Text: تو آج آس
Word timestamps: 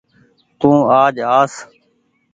تو 0.59 0.71
آج 1.03 1.15
آس 1.39 1.53